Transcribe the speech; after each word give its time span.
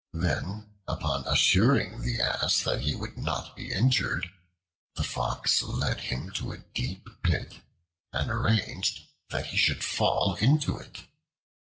Then, 0.13 0.71
upon 0.87 1.27
assuring 1.27 2.01
the 2.01 2.19
Ass 2.19 2.63
that 2.63 2.81
he 2.81 2.95
would 2.95 3.19
not 3.19 3.55
be 3.55 3.71
injured, 3.71 4.31
the 4.95 5.03
Fox 5.03 5.61
led 5.61 5.99
him 6.01 6.31
to 6.41 6.53
a 6.53 6.57
deep 6.73 7.07
pit 7.21 7.61
and 8.11 8.31
arranged 8.31 9.01
that 9.29 9.45
he 9.45 9.57
should 9.57 9.83
fall 9.83 10.33
into 10.41 10.75
it. 10.79 11.03